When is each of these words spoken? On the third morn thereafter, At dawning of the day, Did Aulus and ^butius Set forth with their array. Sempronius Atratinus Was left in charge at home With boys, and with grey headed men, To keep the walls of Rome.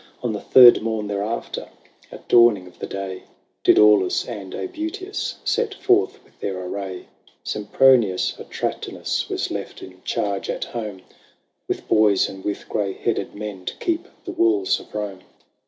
On 0.23 0.33
the 0.33 0.41
third 0.41 0.81
morn 0.81 1.05
thereafter, 1.05 1.69
At 2.11 2.27
dawning 2.27 2.65
of 2.65 2.79
the 2.79 2.87
day, 2.87 3.21
Did 3.63 3.77
Aulus 3.77 4.25
and 4.25 4.51
^butius 4.51 5.35
Set 5.43 5.75
forth 5.75 6.23
with 6.23 6.39
their 6.39 6.59
array. 6.59 7.05
Sempronius 7.43 8.33
Atratinus 8.39 9.29
Was 9.29 9.51
left 9.51 9.83
in 9.83 10.01
charge 10.03 10.49
at 10.49 10.63
home 10.63 11.01
With 11.67 11.87
boys, 11.87 12.27
and 12.27 12.43
with 12.43 12.67
grey 12.67 12.93
headed 12.93 13.35
men, 13.35 13.63
To 13.65 13.75
keep 13.75 14.07
the 14.25 14.31
walls 14.31 14.79
of 14.79 14.91
Rome. 14.95 15.19